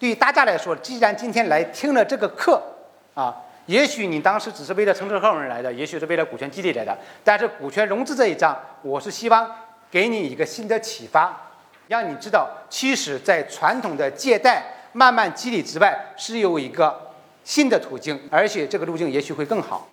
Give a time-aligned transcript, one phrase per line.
[0.00, 2.60] 对于大家来说，既然今天来听了这个课，
[3.12, 9.46] 啊，也许你当时只是为了承接合伙人来的，也许是为了股权激励来的，但是股权融资这一章，我是希望
[9.90, 11.38] 给你一个新的启发，
[11.88, 17.12] 让你知道，其实，在传统的借贷、慢慢激励之外，是有一个
[17.44, 19.86] 新的途径，而且这个路径也许会更好。